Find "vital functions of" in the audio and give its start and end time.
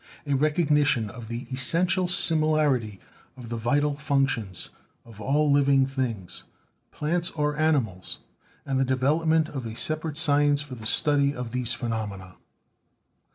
3.55-5.21